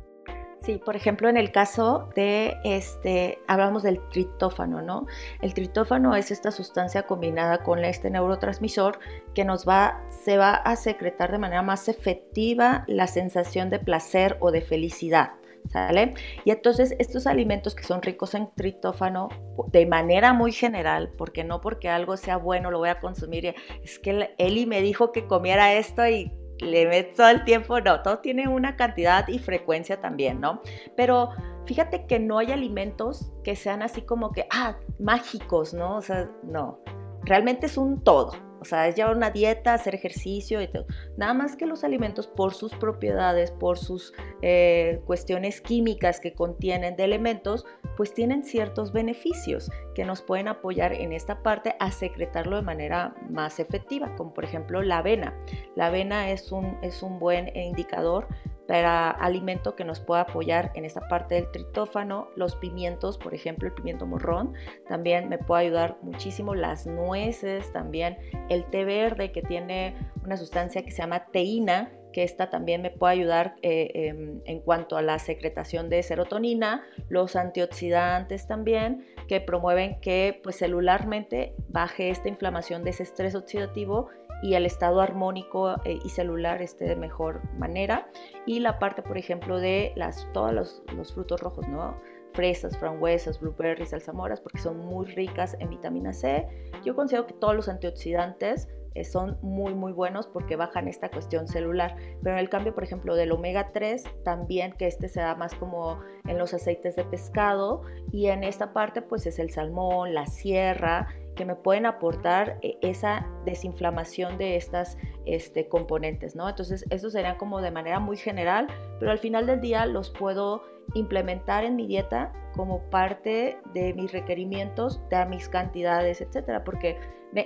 Sí, 0.61 0.77
por 0.77 0.95
ejemplo, 0.95 1.27
en 1.27 1.37
el 1.37 1.51
caso 1.51 2.09
de 2.15 2.55
este, 2.63 3.39
hablamos 3.47 3.81
del 3.81 3.99
tritófano, 4.09 4.83
¿no? 4.83 5.07
El 5.41 5.55
tritófano 5.55 6.15
es 6.15 6.29
esta 6.29 6.51
sustancia 6.51 7.07
combinada 7.07 7.63
con 7.63 7.83
este 7.83 8.11
neurotransmisor 8.11 8.99
que 9.33 9.43
nos 9.43 9.67
va, 9.67 10.03
se 10.23 10.37
va 10.37 10.53
a 10.53 10.75
secretar 10.75 11.31
de 11.31 11.39
manera 11.39 11.63
más 11.63 11.89
efectiva 11.89 12.83
la 12.87 13.07
sensación 13.07 13.71
de 13.71 13.79
placer 13.79 14.37
o 14.39 14.51
de 14.51 14.61
felicidad. 14.61 15.31
¿Sale? 15.69 16.15
Y 16.43 16.51
entonces 16.51 16.95
estos 16.99 17.27
alimentos 17.27 17.75
que 17.75 17.83
son 17.83 18.01
ricos 18.01 18.33
en 18.33 18.49
tritófano, 18.55 19.29
de 19.67 19.85
manera 19.85 20.33
muy 20.33 20.51
general, 20.51 21.13
porque 21.17 21.43
no 21.43 21.61
porque 21.61 21.87
algo 21.87 22.17
sea 22.17 22.37
bueno 22.37 22.71
lo 22.71 22.79
voy 22.79 22.89
a 22.89 22.99
consumir, 22.99 23.55
es 23.83 23.99
que 23.99 24.31
Eli 24.37 24.65
me 24.65 24.81
dijo 24.81 25.11
que 25.11 25.27
comiera 25.27 25.73
esto 25.73 26.05
y 26.07 26.31
le 26.59 26.87
meto 26.87 27.17
todo 27.17 27.29
el 27.29 27.43
tiempo, 27.43 27.79
no, 27.79 28.01
todo 28.01 28.19
tiene 28.19 28.47
una 28.47 28.75
cantidad 28.75 29.27
y 29.27 29.39
frecuencia 29.39 29.99
también, 29.99 30.39
¿no? 30.39 30.61
Pero 30.95 31.29
fíjate 31.65 32.05
que 32.05 32.19
no 32.19 32.37
hay 32.37 32.51
alimentos 32.51 33.31
que 33.43 33.55
sean 33.55 33.81
así 33.81 34.01
como 34.01 34.31
que, 34.31 34.47
ah, 34.51 34.77
mágicos, 34.99 35.73
¿no? 35.73 35.97
O 35.97 36.01
sea, 36.01 36.29
no, 36.43 36.79
realmente 37.23 37.65
es 37.65 37.77
un 37.77 38.03
todo. 38.03 38.50
O 38.61 38.65
sea, 38.65 38.87
es 38.87 38.95
llevar 38.95 39.17
una 39.17 39.31
dieta, 39.31 39.73
hacer 39.73 39.95
ejercicio 39.95 40.61
y 40.61 40.67
todo. 40.67 40.85
Nada 41.17 41.33
más 41.33 41.55
que 41.55 41.65
los 41.65 41.83
alimentos 41.83 42.27
por 42.27 42.53
sus 42.53 42.73
propiedades, 42.75 43.51
por 43.51 43.79
sus 43.79 44.13
eh, 44.43 45.01
cuestiones 45.05 45.61
químicas 45.61 46.19
que 46.19 46.33
contienen 46.33 46.95
de 46.95 47.03
elementos, 47.03 47.65
pues 47.97 48.13
tienen 48.13 48.43
ciertos 48.43 48.93
beneficios 48.93 49.71
que 49.95 50.05
nos 50.05 50.21
pueden 50.21 50.47
apoyar 50.47 50.93
en 50.93 51.11
esta 51.11 51.41
parte 51.41 51.75
a 51.79 51.91
secretarlo 51.91 52.55
de 52.55 52.61
manera 52.61 53.15
más 53.29 53.59
efectiva, 53.59 54.15
como 54.15 54.31
por 54.33 54.43
ejemplo 54.43 54.83
la 54.83 54.99
avena. 54.99 55.35
La 55.75 55.87
avena 55.87 56.29
es 56.29 56.51
un, 56.51 56.77
es 56.83 57.01
un 57.01 57.17
buen 57.17 57.55
indicador 57.57 58.27
para 58.71 59.09
alimento 59.09 59.75
que 59.75 59.83
nos 59.83 59.99
pueda 59.99 60.21
apoyar 60.21 60.71
en 60.75 60.85
esta 60.85 61.05
parte 61.09 61.35
del 61.35 61.51
tritófano, 61.51 62.29
los 62.37 62.55
pimientos, 62.55 63.17
por 63.17 63.33
ejemplo, 63.33 63.67
el 63.67 63.73
pimiento 63.73 64.05
morrón, 64.05 64.53
también 64.87 65.27
me 65.27 65.37
puede 65.37 65.63
ayudar 65.63 65.97
muchísimo, 66.03 66.55
las 66.55 66.87
nueces, 66.87 67.69
también 67.73 68.17
el 68.47 68.63
té 68.67 68.85
verde 68.85 69.33
que 69.33 69.41
tiene 69.41 69.93
una 70.23 70.37
sustancia 70.37 70.85
que 70.85 70.91
se 70.91 71.01
llama 71.01 71.25
teína, 71.33 71.91
que 72.13 72.23
esta 72.23 72.49
también 72.49 72.81
me 72.81 72.91
puede 72.91 73.13
ayudar 73.13 73.55
eh, 73.61 73.91
em, 73.93 74.41
en 74.45 74.61
cuanto 74.61 74.95
a 74.95 75.01
la 75.01 75.19
secretación 75.19 75.89
de 75.89 76.01
serotonina, 76.01 76.85
los 77.09 77.35
antioxidantes 77.35 78.47
también, 78.47 79.05
que 79.27 79.41
promueven 79.41 79.99
que 79.99 80.39
pues 80.43 80.57
celularmente 80.57 81.55
baje 81.67 82.09
esta 82.09 82.29
inflamación 82.29 82.83
de 82.83 82.91
ese 82.91 83.03
estrés 83.03 83.35
oxidativo 83.35 84.09
y 84.41 84.55
el 84.55 84.65
estado 84.65 85.01
armónico 85.01 85.75
eh, 85.85 85.99
y 86.03 86.09
celular 86.09 86.61
esté 86.61 86.85
de 86.85 86.95
mejor 86.95 87.41
manera. 87.57 88.07
Y 88.45 88.59
la 88.59 88.79
parte, 88.79 89.01
por 89.01 89.17
ejemplo, 89.17 89.59
de 89.59 89.93
las, 89.95 90.27
todos 90.33 90.53
los, 90.53 90.83
los 90.95 91.13
frutos 91.13 91.41
rojos, 91.41 91.67
¿no? 91.67 91.95
fresas, 92.33 92.77
frambuesas, 92.77 93.39
blueberries, 93.39 93.89
salsamoras, 93.89 94.39
porque 94.39 94.59
son 94.59 94.77
muy 94.77 95.05
ricas 95.07 95.55
en 95.59 95.69
vitamina 95.69 96.13
C. 96.13 96.47
Yo 96.83 96.95
considero 96.95 97.27
que 97.27 97.33
todos 97.33 97.55
los 97.55 97.67
antioxidantes 97.69 98.67
eh, 98.93 99.05
son 99.05 99.37
muy 99.41 99.73
muy 99.73 99.93
buenos 99.93 100.27
porque 100.27 100.55
bajan 100.55 100.87
esta 100.87 101.09
cuestión 101.09 101.47
celular. 101.47 101.95
Pero 102.21 102.35
en 102.35 102.39
el 102.39 102.49
cambio, 102.49 102.73
por 102.73 102.83
ejemplo, 102.83 103.15
del 103.15 103.31
omega 103.31 103.71
3, 103.71 104.03
también 104.23 104.73
que 104.73 104.87
este 104.87 105.07
se 105.07 105.21
da 105.21 105.35
más 105.35 105.53
como 105.55 105.99
en 106.27 106.37
los 106.37 106.53
aceites 106.53 106.95
de 106.95 107.05
pescado 107.05 107.83
y 108.11 108.27
en 108.27 108.43
esta 108.43 108.73
parte 108.73 109.01
pues 109.01 109.25
es 109.25 109.39
el 109.39 109.49
salmón, 109.49 110.13
la 110.13 110.25
sierra, 110.25 111.07
que 111.35 111.45
me 111.45 111.55
pueden 111.55 111.85
aportar 111.85 112.59
eh, 112.61 112.77
esa 112.81 113.27
desinflamación 113.45 114.37
de 114.37 114.55
estas 114.55 114.97
este, 115.25 115.67
componentes, 115.67 116.35
¿no? 116.35 116.47
Entonces, 116.49 116.85
eso 116.89 117.09
sería 117.09 117.37
como 117.37 117.61
de 117.61 117.71
manera 117.71 117.99
muy 117.99 118.17
general, 118.17 118.67
pero 118.99 119.11
al 119.11 119.19
final 119.19 119.45
del 119.45 119.61
día 119.61 119.85
los 119.85 120.09
puedo 120.09 120.63
implementar 120.93 121.63
en 121.63 121.75
mi 121.75 121.87
dieta 121.87 122.33
como 122.55 122.81
parte 122.89 123.57
de 123.73 123.93
mis 123.93 124.11
requerimientos, 124.11 125.01
de 125.09 125.25
mis 125.25 125.47
cantidades, 125.47 126.21
etcétera, 126.21 126.63
porque 126.63 126.97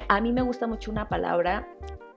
a 0.07 0.19
mí 0.19 0.31
me 0.33 0.41
gusta 0.41 0.65
mucho 0.65 0.89
una 0.89 1.07
palabra 1.07 1.67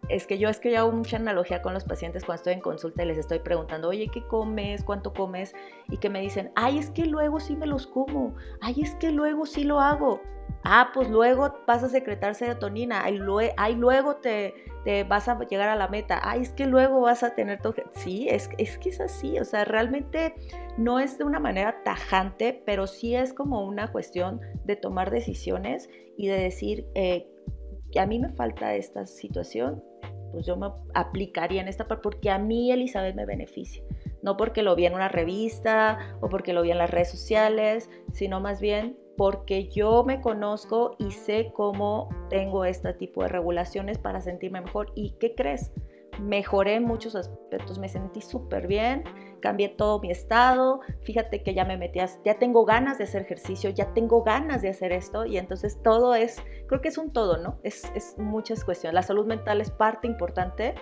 es 0.09 0.27
que 0.27 0.39
yo 0.39 0.49
es 0.49 0.59
que 0.59 0.73
yo 0.73 0.79
hago 0.79 0.93
mucha 0.93 1.17
analogía 1.17 1.61
con 1.61 1.75
los 1.75 1.85
pacientes 1.85 2.25
cuando 2.25 2.41
estoy 2.41 2.55
en 2.55 2.61
consulta 2.61 3.03
y 3.03 3.07
les 3.07 3.19
estoy 3.19 3.41
preguntando, 3.41 3.89
oye, 3.89 4.09
¿qué 4.13 4.27
comes? 4.27 4.83
¿Cuánto 4.83 5.13
comes? 5.13 5.55
Y 5.89 5.99
que 5.99 6.09
me 6.09 6.21
dicen, 6.21 6.51
ay, 6.55 6.79
es 6.79 6.91
que 6.91 7.05
luego 7.05 7.41
sí 7.41 7.57
me 7.57 7.67
los 7.67 7.87
como, 7.87 8.35
ay, 8.61 8.83
es 8.83 8.95
que 8.97 9.11
luego 9.11 9.45
sí 9.45 9.65
lo 9.65 9.81
hago. 9.81 10.21
Ah, 10.65 10.91
pues 10.93 11.09
luego 11.09 11.55
vas 11.67 11.83
a 11.85 11.89
secretar 11.89 12.35
serotonina, 12.35 13.05
ay, 13.05 13.17
luego 13.77 14.17
te, 14.17 14.55
te, 14.85 15.05
vas 15.05 15.29
a 15.29 15.39
llegar 15.47 15.69
a 15.69 15.77
la 15.77 15.89
meta, 15.89 16.21
ay, 16.23 16.43
es 16.43 16.51
que 16.51 16.67
luego 16.67 17.01
vas 17.01 17.23
a 17.23 17.35
tener 17.35 17.61
todo. 17.63 17.75
Sí, 17.93 18.29
es, 18.29 18.51
es 18.59 18.77
que 18.79 18.89
es 18.89 19.01
así, 19.01 19.39
o 19.39 19.45
sea, 19.45 19.65
realmente 19.65 20.35
no 20.77 20.99
es 20.99 21.17
de 21.17 21.25
una 21.25 21.41
manera 21.41 21.83
tajante, 21.85 22.63
pero 22.67 22.87
sí 22.87 23.15
es 23.15 23.33
como 23.33 23.65
una 23.65 23.93
cuestión 23.93 24.41
de 24.65 24.77
tomar 24.77 25.11
decisiones 25.11 25.89
y 26.17 26.27
de 26.27 26.39
decir, 26.39 26.87
eh, 26.95 27.29
que 27.93 28.01
a 28.01 28.07
mí 28.07 28.19
me 28.19 28.31
falta 28.31 28.75
esta 28.75 29.07
situación, 29.07 29.83
pues 30.33 30.47
yo 30.47 30.57
me 30.57 30.71
aplicaría 30.95 31.61
en 31.61 31.69
esta 31.69 31.89
parte 31.89 32.03
porque 32.03 32.31
a 32.31 32.39
mí 32.39 32.71
Elizabeth 32.71 33.15
me 33.15 33.25
beneficia. 33.25 33.83
No 34.23 34.37
porque 34.37 34.63
lo 34.63 34.75
vi 34.75 34.87
en 34.87 34.95
una 34.95 35.09
revista 35.09 36.17
o 36.21 36.29
porque 36.29 36.53
lo 36.53 36.63
vi 36.63 36.71
en 36.71 36.79
las 36.79 36.91
redes 36.91 37.11
sociales, 37.11 37.89
sino 38.13 38.41
más 38.41 38.61
bien 38.61 38.99
porque 39.19 39.69
yo 39.69 40.05
me 40.05 40.21
conozco 40.21 40.95
y 40.97 41.11
sé 41.11 41.51
cómo 41.53 42.09
tengo 42.31 42.65
este 42.65 42.95
tipo 42.95 43.23
de 43.23 43.29
regulaciones 43.29 43.99
para 43.99 44.21
sentirme 44.21 44.61
mejor. 44.61 44.93
¿Y 44.95 45.11
qué 45.19 45.35
crees? 45.35 45.73
Mejoré 46.21 46.77
en 46.77 46.85
muchos 46.85 47.17
aspectos, 47.17 47.81
me 47.81 47.89
sentí 47.89 48.21
súper 48.21 48.69
bien, 48.69 49.03
cambié 49.41 49.71
todo 49.71 50.01
mi 50.01 50.13
estado, 50.13 50.81
fíjate 51.03 51.43
que 51.43 51.53
ya 51.53 51.65
me 51.65 51.77
metí, 51.77 51.99
ya 52.25 52.39
tengo 52.39 52.65
ganas 52.65 52.99
de 52.99 53.05
hacer 53.05 53.23
ejercicio, 53.23 53.71
ya 53.71 53.93
tengo 53.93 54.23
ganas 54.23 54.63
de 54.63 54.69
hacer 54.69 54.93
esto 54.93 55.27
y 55.27 55.37
entonces 55.37 55.83
todo 55.83 56.15
es, 56.15 56.41
creo 56.69 56.81
que 56.81 56.89
es 56.89 56.99
un 56.99 57.13
todo, 57.13 57.39
¿no? 57.39 57.59
Es, 57.65 57.91
es 57.97 58.17
muchas 58.19 58.65
cuestiones. 58.65 58.95
La 58.95 59.03
salud 59.03 59.27
mental 59.27 59.61
es 59.61 59.73
parte 59.73 60.07
importante 60.07 60.77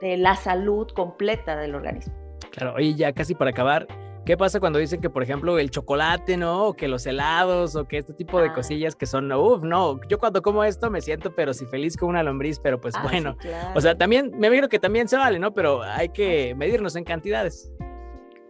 de 0.00 0.16
la 0.16 0.34
salud 0.36 0.88
completa 0.94 1.56
del 1.56 1.74
organismo. 1.74 2.14
Claro, 2.52 2.74
oye, 2.74 2.94
ya 2.94 3.12
casi 3.12 3.34
para 3.34 3.50
acabar, 3.50 3.86
¿Qué 4.24 4.36
pasa 4.36 4.60
cuando 4.60 4.78
dicen 4.78 5.00
que, 5.00 5.10
por 5.10 5.24
ejemplo, 5.24 5.58
el 5.58 5.70
chocolate, 5.70 6.36
¿no? 6.36 6.68
O 6.68 6.74
que 6.74 6.86
los 6.86 7.04
helados, 7.06 7.74
o 7.74 7.88
que 7.88 7.98
este 7.98 8.12
tipo 8.12 8.40
de 8.40 8.48
ah. 8.48 8.54
cosillas 8.54 8.94
que 8.94 9.06
son, 9.06 9.32
uff, 9.32 9.62
no, 9.62 10.00
yo 10.08 10.18
cuando 10.18 10.42
como 10.42 10.62
esto 10.62 10.90
me 10.90 11.00
siento, 11.00 11.34
pero 11.34 11.52
si 11.52 11.66
feliz 11.66 11.96
como 11.96 12.10
una 12.10 12.22
lombriz, 12.22 12.60
pero 12.60 12.80
pues 12.80 12.94
ah, 12.96 13.02
bueno. 13.02 13.36
O 13.74 13.80
sea, 13.80 13.96
también, 13.96 14.30
me 14.38 14.46
imagino 14.46 14.68
que 14.68 14.78
también 14.78 15.08
se 15.08 15.16
vale, 15.16 15.40
¿no? 15.40 15.52
Pero 15.52 15.82
hay 15.82 16.10
que 16.10 16.54
medirnos 16.54 16.94
en 16.94 17.02
cantidades. 17.02 17.72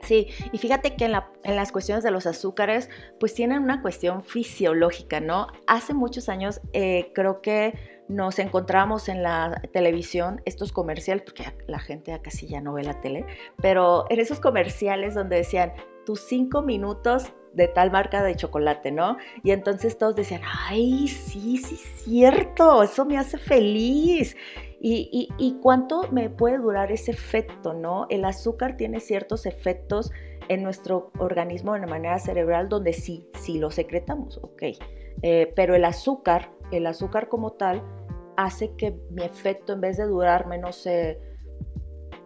Sí, 0.02 0.28
y 0.50 0.58
fíjate 0.58 0.96
que 0.96 1.04
en, 1.04 1.56
las 1.56 1.72
cuestiones 1.72 2.02
de 2.02 2.10
los 2.10 2.26
azúcares, 2.26 2.90
pues 3.20 3.34
tienen 3.34 3.62
una 3.62 3.80
cuestión 3.80 4.24
fisiológica, 4.24 5.20
¿no? 5.20 5.46
Hace 5.66 5.94
muchos 5.94 6.28
años 6.28 6.60
eh, 6.72 7.12
creo 7.14 7.40
que 7.40 7.91
nos 8.08 8.38
encontramos 8.38 9.08
en 9.08 9.22
la 9.22 9.62
televisión 9.72 10.40
estos 10.44 10.72
comerciales, 10.72 11.24
porque 11.24 11.44
la 11.66 11.78
gente 11.78 12.18
casi 12.22 12.46
ya 12.46 12.60
no 12.60 12.74
ve 12.74 12.84
la 12.84 13.00
tele, 13.00 13.26
pero 13.60 14.04
en 14.10 14.20
esos 14.20 14.40
comerciales 14.40 15.14
donde 15.14 15.36
decían 15.36 15.72
tus 16.04 16.20
cinco 16.20 16.62
minutos 16.62 17.32
de 17.54 17.68
tal 17.68 17.90
marca 17.90 18.22
de 18.22 18.34
chocolate, 18.34 18.90
¿no? 18.90 19.18
Y 19.42 19.50
entonces 19.50 19.98
todos 19.98 20.16
decían, 20.16 20.40
ay, 20.44 21.08
sí, 21.08 21.58
sí, 21.58 21.76
cierto, 21.76 22.82
eso 22.82 23.04
me 23.04 23.18
hace 23.18 23.38
feliz. 23.38 24.36
Y, 24.84 25.58
cuánto 25.62 26.10
me 26.10 26.28
puede 26.28 26.58
durar 26.58 26.90
ese 26.90 27.12
efecto, 27.12 27.72
¿no? 27.72 28.06
El 28.10 28.24
azúcar 28.24 28.76
tiene 28.76 28.98
ciertos 28.98 29.46
efectos 29.46 30.10
en 30.48 30.64
nuestro 30.64 31.12
organismo 31.18 31.74
de 31.74 31.86
manera 31.86 32.18
cerebral 32.18 32.68
donde 32.68 32.92
sí, 32.92 33.28
sí 33.38 33.58
lo 33.58 33.70
secretamos, 33.70 34.38
ok. 34.38 34.62
Eh, 35.22 35.52
pero 35.54 35.74
el 35.74 35.84
azúcar, 35.84 36.50
el 36.70 36.86
azúcar 36.86 37.28
como 37.28 37.52
tal, 37.52 37.82
hace 38.36 38.74
que 38.76 38.96
mi 39.10 39.22
efecto, 39.22 39.74
en 39.74 39.80
vez 39.80 39.96
de 39.96 40.04
durarme, 40.04 40.58
no 40.58 40.72
sé, 40.72 41.20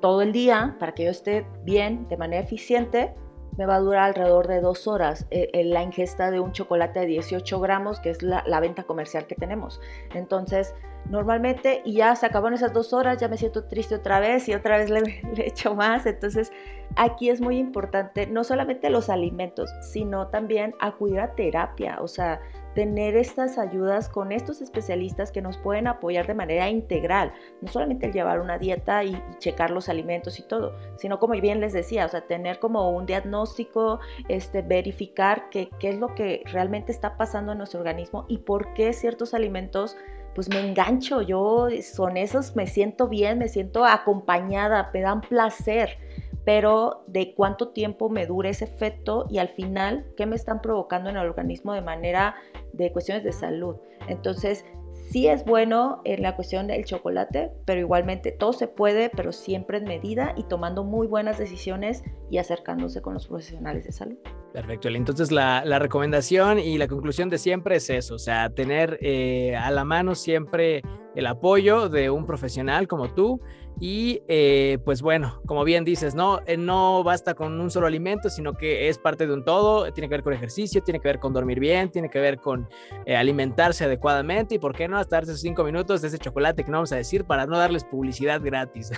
todo 0.00 0.23
el 0.23 0.33
día, 0.33 0.76
para 0.78 0.93
que 0.93 1.05
yo 1.05 1.11
esté 1.11 1.47
bien, 1.64 2.09
de 2.09 2.16
manera 2.16 2.43
eficiente, 2.43 3.14
me 3.57 3.66
va 3.66 3.76
a 3.76 3.81
durar 3.81 4.05
alrededor 4.05 4.47
de 4.49 4.61
dos 4.61 4.87
horas 4.87 5.26
eh, 5.31 5.49
en 5.52 5.71
la 5.71 5.83
ingesta 5.83 6.31
de 6.31 6.40
un 6.40 6.52
chocolate 6.52 7.00
de 7.00 7.07
18 7.07 7.61
gramos, 7.61 8.00
que 8.00 8.11
es 8.11 8.23
la, 8.23 8.45
la 8.47 8.61
venta 8.61 8.83
comercial 8.85 9.26
que 9.26 9.35
tenemos. 9.35 9.81
Entonces, 10.14 10.75
normalmente 11.11 11.83
y 11.85 11.95
ya 11.95 12.14
se 12.16 12.26
acabaron 12.26 12.55
esas 12.55 12.73
dos 12.73 12.93
horas, 12.93 13.19
ya 13.19 13.28
me 13.28 13.38
siento 13.38 13.64
triste 13.64 13.95
otra 13.95 14.21
vez 14.21 14.49
y 14.49 14.55
otra 14.55 14.76
vez 14.78 14.90
le, 14.90 15.00
le 15.37 15.49
echo 15.49 15.75
más. 15.75 16.07
Entonces 16.07 16.52
aquí 16.97 17.31
es 17.31 17.40
muy 17.40 17.59
importante 17.59 18.26
no 18.26 18.45
solamente 18.45 18.90
los 18.90 19.09
alimentos, 19.09 19.71
sino 19.81 20.28
también 20.28 20.75
acudir 20.81 21.21
a 21.21 21.35
terapia, 21.35 21.99
o 22.00 22.09
sea, 22.09 22.40
tener 22.76 23.16
estas 23.16 23.56
ayudas 23.56 24.11
con 24.11 24.33
estos 24.33 24.61
especialistas 24.61 25.33
que 25.33 25.40
nos 25.40 25.56
pueden 25.56 25.87
apoyar 25.87 26.26
de 26.26 26.35
manera 26.35 26.68
integral, 26.68 27.33
no 27.62 27.68
solamente 27.68 28.04
el 28.04 28.12
llevar 28.12 28.38
una 28.38 28.59
dieta 28.59 29.02
y, 29.02 29.18
checar 29.38 29.71
los 29.71 29.88
alimentos 29.88 30.38
y 30.38 30.42
todo, 30.42 30.76
sino 30.99 31.18
como 31.18 31.33
bien 31.40 31.59
les 31.59 31.73
decía, 31.73 32.04
o 32.04 32.09
sea, 32.11 32.26
tener 32.26 32.59
como 32.59 32.90
un 32.90 33.06
diagnóstico, 33.06 34.00
este, 34.28 34.61
verificar 34.61 35.49
qué 35.50 35.71
es 35.80 35.99
lo 35.99 36.14
que 36.14 36.42
realmente 36.52 36.92
está 36.92 37.16
pasando 37.16 37.52
en 37.52 37.59
nuestro 37.59 37.80
organismo 37.80 38.26
y 38.28 38.38
por 38.38 38.75
qué 38.75 38.92
ciertos 38.92 39.33
alimentos 39.33 39.97
pues 40.37 40.50
me 40.50 40.61
engancho, 40.61 41.23
yo 41.23 41.68
son 41.80 42.18
esos, 42.18 42.54
me 42.56 42.66
siento 42.66 43.09
bien, 43.09 43.38
me 43.38 43.49
siento 43.49 43.87
acompañada, 43.87 44.90
me 44.92 45.00
dan 45.00 45.23
placer, 45.23 45.97
pero 46.46 47.02
de 47.08 47.34
cuánto 47.34 47.70
tiempo 47.70 48.08
me 48.08 48.24
dura 48.24 48.48
ese 48.48 48.66
efecto 48.66 49.26
y 49.28 49.38
al 49.38 49.48
final 49.48 50.06
qué 50.16 50.26
me 50.26 50.36
están 50.36 50.62
provocando 50.62 51.10
en 51.10 51.16
el 51.16 51.26
organismo 51.26 51.74
de 51.74 51.82
manera 51.82 52.36
de 52.72 52.92
cuestiones 52.92 53.24
de 53.24 53.32
salud. 53.32 53.74
Entonces, 54.06 54.64
sí 55.10 55.26
es 55.26 55.44
bueno 55.44 56.02
en 56.04 56.22
la 56.22 56.36
cuestión 56.36 56.68
del 56.68 56.84
chocolate, 56.84 57.50
pero 57.64 57.80
igualmente 57.80 58.30
todo 58.30 58.52
se 58.52 58.68
puede, 58.68 59.10
pero 59.10 59.32
siempre 59.32 59.78
en 59.78 59.84
medida 59.86 60.34
y 60.36 60.44
tomando 60.44 60.84
muy 60.84 61.08
buenas 61.08 61.36
decisiones 61.36 62.04
y 62.30 62.38
acercándose 62.38 63.02
con 63.02 63.14
los 63.14 63.26
profesionales 63.26 63.84
de 63.84 63.90
salud. 63.90 64.16
Perfecto. 64.52 64.88
Entonces 64.88 65.32
la, 65.32 65.64
recomendación 65.80 66.60
y 66.60 66.78
la 66.78 66.86
conclusión 66.86 67.28
de 67.28 67.38
siempre 67.38 67.76
es 67.76 67.90
eso, 67.90 68.14
o 68.14 68.20
sea, 68.20 68.50
tener 68.50 68.98
eh, 69.02 69.56
a 69.56 69.72
la 69.72 69.84
mano 69.84 70.14
siempre 70.14 70.82
el 71.16 71.26
apoyo 71.26 71.88
de 71.88 72.11
un 72.11 72.26
profesional 72.26 72.87
como 72.87 73.12
tú 73.12 73.40
y 73.80 74.23
eh, 74.28 74.78
pues 74.85 75.02
bueno, 75.02 75.42
como 75.44 75.64
bien 75.64 75.85
dices, 75.85 76.14
¿no? 76.14 76.40
Eh, 76.46 76.56
no 76.56 77.02
basta 77.02 77.35
con 77.35 77.61
un 77.61 77.70
solo 77.70 77.87
alimento, 77.87 78.30
sino 78.30 78.54
que 78.54 78.88
es 78.88 78.99
parte 78.99 79.26
de 79.26 79.35
un 79.35 79.44
todo, 79.44 79.92
tiene 79.92 80.08
que 80.08 80.14
ver 80.14 80.23
con 80.23 80.32
ejercicio, 80.32 80.82
tiene 80.82 81.00
que 81.00 81.08
ver 81.08 81.18
con 81.18 81.35
dormir 81.35 81.61
bien, 81.61 81.90
tiene 81.90 82.08
que 82.08 82.18
ver 82.20 82.38
con 82.38 82.68
alimentarse 83.06 83.85
adecuadamente 83.85 84.54
y 84.54 84.58
por 84.58 84.75
qué 84.75 84.88
no 84.88 84.96
hasta 84.99 85.18
esos 85.18 85.40
cinco 85.40 85.64
minutos 85.64 86.00
de 86.00 86.08
ese 86.08 86.18
chocolate 86.18 86.64
que 86.64 86.70
no 86.70 86.78
vamos 86.78 86.92
a 86.92 86.96
decir 86.96 87.25
para 87.25 87.46
no 87.46 87.58
darles 87.58 87.85
publicidad 87.85 88.40
gratis. 88.42 88.92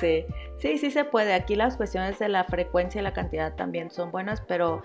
sí, 0.00 0.26
sí, 0.62 0.78
sí 0.78 0.90
se 0.92 1.04
puede. 1.04 1.34
Aquí 1.34 1.56
las 1.56 1.76
cuestiones 1.76 2.18
de 2.20 2.28
la 2.28 2.44
frecuencia 2.44 3.00
y 3.00 3.04
la 3.04 3.12
cantidad 3.12 3.54
también 3.56 3.90
son 3.90 4.12
buenas, 4.12 4.40
pero 4.42 4.82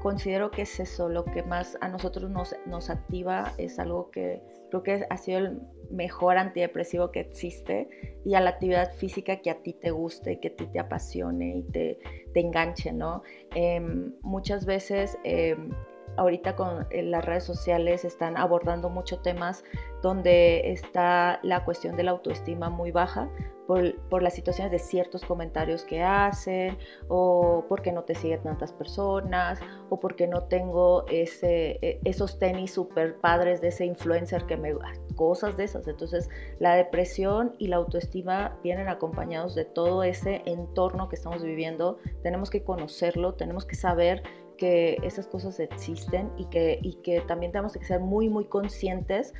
considero 0.00 0.50
que 0.50 0.62
es 0.62 0.80
eso, 0.80 1.08
lo 1.08 1.24
que 1.24 1.42
más 1.42 1.76
a 1.80 1.88
nosotros 1.88 2.30
nos, 2.30 2.56
nos 2.66 2.90
activa 2.90 3.52
es 3.58 3.78
algo 3.78 4.10
que 4.10 4.42
creo 4.70 4.82
que 4.82 5.06
ha 5.08 5.16
sido 5.16 5.38
el 5.38 5.60
mejor 5.90 6.36
antidepresivo 6.36 7.10
que 7.10 7.20
existe 7.20 7.88
y 8.24 8.34
a 8.34 8.40
la 8.40 8.50
actividad 8.50 8.92
física 8.94 9.36
que 9.36 9.50
a 9.50 9.62
ti 9.62 9.74
te 9.74 9.90
guste, 9.90 10.40
que 10.40 10.48
a 10.48 10.56
ti 10.56 10.66
te 10.66 10.80
apasione 10.80 11.58
y 11.58 11.62
te, 11.62 11.98
te 12.32 12.40
enganche, 12.40 12.92
¿no? 12.92 13.22
Em, 13.54 14.14
muchas 14.22 14.64
veces... 14.64 15.18
Em, 15.24 15.70
ahorita 16.16 16.54
con 16.54 16.86
eh, 16.90 17.02
las 17.02 17.24
redes 17.24 17.42
sociales 17.42 18.04
están 18.04 18.36
abordando 18.36 18.88
muchos 18.88 19.20
temas 19.22 19.64
donde 20.00 20.70
está 20.70 21.40
la 21.42 21.64
cuestión 21.64 21.96
de 21.96 22.04
la 22.04 22.12
autoestima 22.12 22.70
muy 22.70 22.92
baja 22.92 23.28
por, 23.66 24.22
las 24.22 24.34
situaciones 24.34 24.70
de 24.70 24.78
ciertos 24.78 25.24
comentarios 25.24 25.84
que 25.84 26.02
hacen 26.02 26.78
o 27.08 27.64
porque 27.68 27.92
no 27.92 28.02
te 28.02 28.14
siguen 28.14 28.42
tantas 28.42 28.72
personas 28.72 29.60
o 29.90 29.98
porque 29.98 30.26
no 30.26 30.42
tengo 30.44 31.06
ese, 31.08 31.78
e, 31.82 32.00
esos 32.04 32.38
tenis 32.38 32.72
super 32.72 33.16
padres 33.16 33.60
de 33.60 33.68
ese 33.68 33.84
influencer 33.84 34.44
que 34.46 34.56
me... 34.56 34.74
cosas 35.16 35.56
de 35.56 35.64
esas. 35.64 35.88
Entonces 35.88 36.28
la 36.58 36.74
depresión 36.74 37.54
y 37.58 37.68
la 37.68 37.76
autoestima 37.76 38.58
vienen 38.62 38.88
acompañados 38.88 39.54
de 39.54 39.64
todo 39.64 40.02
ese 40.02 40.42
entorno 40.46 41.08
que 41.08 41.16
estamos 41.16 41.42
viviendo. 41.42 41.98
Tenemos 42.22 42.50
que 42.50 42.62
conocerlo, 42.62 43.34
tenemos 43.34 43.64
que 43.64 43.76
saber 43.76 44.22
que 44.56 44.98
esas 45.02 45.26
cosas 45.26 45.58
existen 45.60 46.30
y 46.36 46.46
que, 46.46 46.78
y 46.82 46.94
que 47.02 47.20
también 47.22 47.52
tenemos 47.52 47.74
que 47.74 47.84
ser 47.84 48.00
muy, 48.00 48.28
muy 48.28 48.44
conscientes 48.46 49.32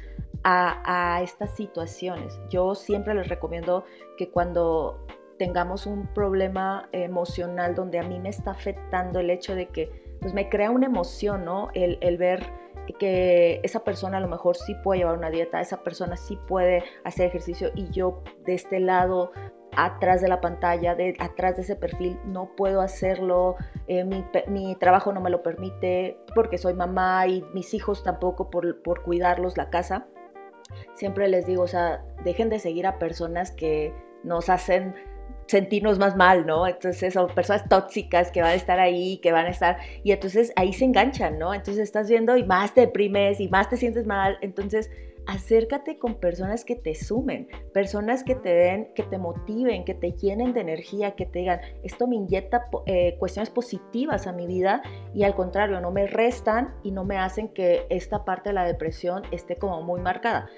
a, 0.44 1.20
estas 1.22 1.54
situaciones. 1.56 2.38
Yo 2.50 2.74
siempre 2.74 3.14
les 3.14 3.28
recomiendo 3.28 3.84
que 4.18 4.30
cuando 4.30 5.06
tengamos 5.38 5.86
un 5.86 6.06
problema 6.08 6.88
emocional 6.92 7.74
donde 7.74 7.98
a 7.98 8.02
mí 8.02 8.20
me 8.20 8.28
está 8.28 8.50
afectando 8.50 9.20
el 9.20 9.30
hecho 9.30 9.54
de 9.54 9.68
que 9.68 10.16
pues 10.20 10.32
me 10.34 10.48
crea 10.48 10.70
una 10.70 10.86
emoción, 10.86 11.44
¿no? 11.44 11.70
El, 11.74 11.98
el 12.00 12.18
ver 12.18 12.46
que 12.98 13.60
esa 13.62 13.82
persona 13.82 14.18
a 14.18 14.20
lo 14.20 14.28
mejor 14.28 14.56
sí 14.56 14.74
puede 14.84 15.00
llevar 15.00 15.16
una 15.16 15.30
dieta, 15.30 15.60
esa 15.60 15.82
persona 15.82 16.16
sí 16.16 16.38
puede 16.46 16.84
hacer 17.04 17.26
ejercicio 17.26 17.70
y 17.74 17.88
yo 17.90 18.22
de 18.44 18.54
este 18.54 18.78
lado 18.78 19.32
atrás 19.76 20.20
de 20.20 20.28
la 20.28 20.40
pantalla, 20.40 20.94
de, 20.94 21.14
atrás 21.18 21.56
de 21.56 21.62
ese 21.62 21.76
perfil, 21.76 22.18
no 22.24 22.54
puedo 22.56 22.80
hacerlo, 22.80 23.56
eh, 23.86 24.04
mi, 24.04 24.74
trabajo 24.76 25.12
no 25.12 25.20
me 25.20 25.30
lo 25.30 25.42
permite 25.42 26.18
porque 26.34 26.58
soy 26.58 26.74
mamá 26.74 27.26
y 27.26 27.44
mis 27.52 27.74
hijos 27.74 28.02
tampoco 28.02 28.50
por, 28.50 28.82
por 28.82 29.02
cuidarlos, 29.02 29.56
la 29.56 29.70
casa. 29.70 30.06
Siempre 30.94 31.28
les 31.28 31.46
digo, 31.46 31.62
o 31.62 31.68
sea, 31.68 32.04
dejen 32.24 32.48
de 32.50 32.58
seguir 32.58 32.86
a 32.86 32.98
personas 32.98 33.50
que 33.50 33.92
nos 34.22 34.48
hacen 34.48 34.94
sentirnos 35.46 35.98
más 35.98 36.16
mal, 36.16 36.46
¿no? 36.46 36.66
Entonces 36.66 37.14
son 37.14 37.28
personas 37.28 37.68
tóxicas 37.68 38.30
que 38.30 38.40
van 38.40 38.52
a 38.52 38.54
estar 38.54 38.80
ahí, 38.80 39.18
que 39.18 39.32
van 39.32 39.46
a 39.46 39.50
estar, 39.50 39.78
y 40.02 40.12
entonces 40.12 40.52
ahí 40.56 40.72
se 40.72 40.84
enganchan, 40.84 41.38
¿no? 41.38 41.54
Entonces 41.54 41.82
estás 41.82 42.08
viendo 42.08 42.36
y 42.36 42.44
más 42.44 42.74
te 42.74 42.82
deprimes 42.82 43.40
y 43.40 43.48
más 43.48 43.68
te 43.68 43.76
sientes 43.76 44.06
mal, 44.06 44.38
entonces 44.40 44.90
acércate 45.26 45.98
con 45.98 46.16
personas 46.16 46.64
que 46.64 46.76
te 46.76 46.94
sumen, 46.94 47.48
personas 47.72 48.24
que 48.24 48.34
te 48.34 48.54
den, 48.54 48.92
que 48.94 49.02
te 49.02 49.18
motiven, 49.18 49.84
que 49.84 49.94
te 49.94 50.12
llenen 50.12 50.52
de 50.52 50.60
energía, 50.60 51.14
que 51.14 51.26
te 51.26 51.40
digan, 51.40 51.60
esto 51.82 52.06
me 52.06 52.16
inyecta 52.16 52.68
eh, 52.86 53.16
cuestiones 53.18 53.50
positivas 53.50 54.26
a 54.26 54.32
mi 54.32 54.46
vida 54.46 54.82
y 55.14 55.24
al 55.24 55.34
contrario, 55.34 55.80
no 55.80 55.90
me 55.90 56.06
restan 56.06 56.74
y 56.82 56.90
no 56.90 57.04
me 57.04 57.18
hacen 57.18 57.48
que 57.48 57.86
esta 57.90 58.24
parte 58.24 58.50
de 58.50 58.54
la 58.54 58.64
depresión 58.64 59.22
esté 59.30 59.56
como 59.56 59.82
muy 59.82 60.00
marcada. 60.00 60.48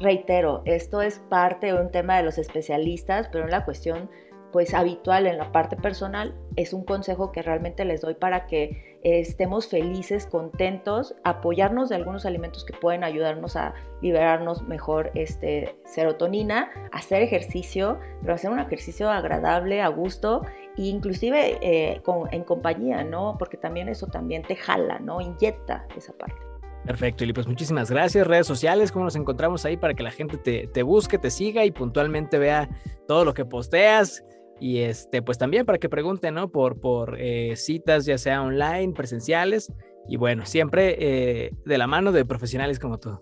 Reitero, 0.00 0.62
esto 0.64 1.02
es 1.02 1.18
parte 1.18 1.66
de 1.66 1.74
un 1.74 1.90
tema 1.90 2.16
de 2.16 2.22
los 2.22 2.38
especialistas, 2.38 3.28
pero 3.30 3.44
en 3.44 3.50
la 3.50 3.66
cuestión 3.66 4.08
pues 4.52 4.74
habitual 4.74 5.26
en 5.26 5.38
la 5.38 5.52
parte 5.52 5.76
personal 5.76 6.34
es 6.56 6.72
un 6.72 6.84
consejo 6.84 7.32
que 7.32 7.42
realmente 7.42 7.84
les 7.84 8.00
doy 8.00 8.14
para 8.14 8.46
que 8.46 8.98
estemos 9.02 9.68
felices, 9.68 10.26
contentos, 10.26 11.14
apoyarnos 11.24 11.88
de 11.88 11.96
algunos 11.96 12.26
alimentos 12.26 12.64
que 12.64 12.74
pueden 12.74 13.02
ayudarnos 13.02 13.56
a 13.56 13.74
liberarnos 14.02 14.62
mejor 14.62 15.10
este, 15.14 15.74
serotonina, 15.84 16.70
hacer 16.92 17.22
ejercicio, 17.22 17.98
pero 18.20 18.34
hacer 18.34 18.50
un 18.50 18.60
ejercicio 18.60 19.10
agradable, 19.10 19.80
a 19.80 19.88
gusto 19.88 20.42
e 20.76 20.82
inclusive 20.82 21.58
eh, 21.62 22.02
en 22.30 22.44
compañía, 22.44 23.04
¿no? 23.04 23.36
Porque 23.38 23.56
también 23.56 23.88
eso 23.88 24.06
también 24.06 24.42
te 24.42 24.56
jala, 24.56 24.98
¿no? 24.98 25.20
Inyecta 25.20 25.86
esa 25.96 26.12
parte. 26.12 26.36
Perfecto, 26.84 27.24
y 27.24 27.32
pues 27.32 27.46
muchísimas 27.46 27.90
gracias. 27.90 28.26
Redes 28.26 28.46
sociales, 28.46 28.90
¿cómo 28.90 29.04
nos 29.04 29.16
encontramos 29.16 29.64
ahí 29.64 29.76
para 29.76 29.94
que 29.94 30.02
la 30.02 30.10
gente 30.10 30.38
te, 30.38 30.66
te 30.66 30.82
busque, 30.82 31.18
te 31.18 31.30
siga 31.30 31.64
y 31.64 31.70
puntualmente 31.70 32.38
vea 32.38 32.68
todo 33.06 33.24
lo 33.24 33.34
que 33.34 33.44
posteas? 33.44 34.24
Y 34.60 34.80
este, 34.80 35.22
pues 35.22 35.38
también 35.38 35.64
para 35.64 35.78
que 35.78 35.88
pregunten, 35.88 36.34
¿no? 36.34 36.50
Por, 36.50 36.78
por 36.78 37.16
eh, 37.18 37.56
citas, 37.56 38.04
ya 38.04 38.18
sea 38.18 38.42
online, 38.42 38.92
presenciales. 38.92 39.72
Y 40.08 40.16
bueno, 40.16 40.44
siempre 40.44 40.96
eh, 40.98 41.50
de 41.64 41.78
la 41.78 41.86
mano 41.86 42.12
de 42.12 42.24
profesionales 42.24 42.78
como 42.78 42.98
tú. 42.98 43.18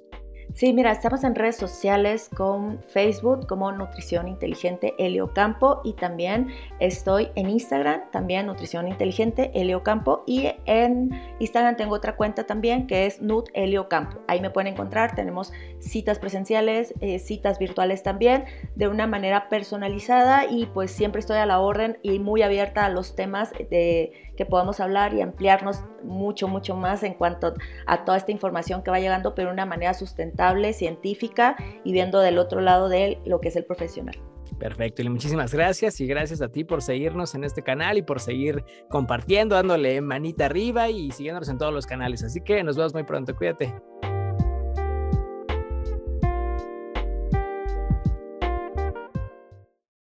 Sí, 0.55 0.73
mira, 0.73 0.91
estamos 0.91 1.25
en 1.25 1.35
redes 1.35 1.57
sociales 1.57 2.31
con 2.35 2.83
Facebook 2.89 3.47
como 3.47 3.71
Nutrición 3.71 4.27
Inteligente 4.27 4.95
Helio 4.99 5.33
Campo 5.33 5.83
y 5.85 5.93
también 5.93 6.49
estoy 6.81 7.29
en 7.35 7.51
Instagram, 7.51 8.11
también 8.11 8.47
Nutrición 8.47 8.89
Inteligente 8.89 9.53
Helio 9.55 9.83
Campo 9.83 10.25
y 10.27 10.49
en 10.65 11.11
Instagram 11.39 11.77
tengo 11.77 11.95
otra 11.95 12.17
cuenta 12.17 12.45
también 12.45 12.87
que 12.87 13.07
es 13.07 13.21
Nut 13.21 13.51
Helio 13.53 13.89
Campo. 13.89 14.21
Ahí 14.27 14.41
me 14.41 14.51
pueden 14.51 14.73
encontrar, 14.73 15.15
tenemos 15.15 15.53
citas 15.81 16.19
presenciales, 16.19 16.95
eh, 17.01 17.19
citas 17.19 17.59
virtuales 17.59 18.03
también, 18.03 18.47
de 18.75 18.89
una 18.89 19.07
manera 19.07 19.51
personalizada 19.51 20.47
y 20.51 20.67
pues 20.67 20.91
siempre 20.91 21.21
estoy 21.21 21.37
a 21.37 21.47
la 21.47 21.61
orden 21.61 21.99
y 22.03 22.19
muy 22.19 22.43
abierta 22.43 22.87
a 22.87 22.89
los 22.89 23.15
temas 23.15 23.53
de 23.53 24.13
que 24.39 24.47
podamos 24.47 24.79
hablar 24.79 25.15
y 25.15 25.21
ampliarnos 25.21 25.83
mucho, 26.05 26.47
mucho 26.47 26.77
más 26.77 27.03
en 27.03 27.15
cuanto 27.15 27.55
a 27.87 28.05
toda 28.05 28.17
esta 28.17 28.31
información 28.31 28.85
que 28.85 28.91
va 28.93 29.01
llegando, 29.01 29.35
pero 29.35 29.49
de 29.49 29.55
una 29.55 29.67
manera 29.67 29.95
sustentable, 30.39 30.73
científica 30.73 31.57
y 31.85 31.93
viendo 31.93 32.21
del 32.21 32.39
otro 32.39 32.61
lado 32.61 32.89
de 32.89 33.19
lo 33.27 33.41
que 33.41 33.49
es 33.49 33.57
el 33.57 33.65
profesional. 33.65 34.17
Perfecto, 34.59 35.03
y 35.03 35.09
muchísimas 35.09 35.53
gracias 35.53 36.01
y 36.01 36.07
gracias 36.07 36.41
a 36.41 36.49
ti 36.49 36.65
por 36.65 36.83
seguirnos 36.83 37.35
en 37.35 37.45
este 37.45 37.63
canal 37.63 37.99
y 37.99 38.03
por 38.03 38.19
seguir 38.19 38.65
compartiendo, 38.89 39.55
dándole 39.55 40.01
manita 40.01 40.47
arriba 40.47 40.89
y 40.89 41.11
siguiéndonos 41.11 41.49
en 41.49 41.59
todos 41.59 41.73
los 41.73 41.87
canales. 41.87 42.25
Así 42.25 42.41
que 42.41 42.63
nos 42.65 42.77
vemos 42.77 42.95
muy 42.95 43.05
pronto, 43.05 43.37
cuídate. 43.37 43.75